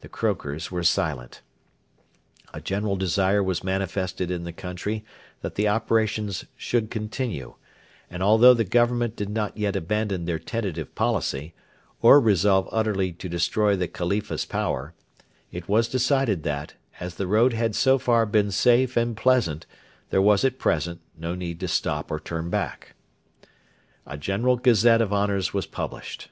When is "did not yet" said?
9.16-9.76